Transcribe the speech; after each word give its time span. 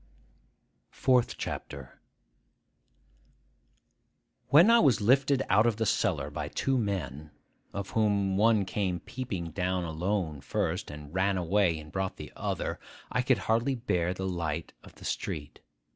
FOURTH 0.89 1.37
CHAPTER 1.37 2.01
WHEN 4.47 4.71
I 4.71 4.79
was 4.79 4.99
lifted 4.99 5.43
out 5.47 5.67
of 5.67 5.75
the 5.75 5.85
cellar 5.85 6.31
by 6.31 6.47
two 6.47 6.75
men, 6.79 7.29
of 7.71 7.91
whom 7.91 8.35
one 8.35 8.65
came 8.65 8.99
peeping 9.01 9.51
down 9.51 9.83
alone 9.83 10.41
first, 10.41 10.89
and 10.89 11.13
ran 11.13 11.37
away 11.37 11.77
and 11.77 11.91
brought 11.91 12.17
the 12.17 12.33
other, 12.35 12.79
I 13.11 13.21
could 13.21 13.37
hardly 13.45 13.75
bear 13.75 14.11
the 14.15 14.25
light 14.27 14.73
of 14.83 14.95
the 14.95 15.05
street. 15.05 15.59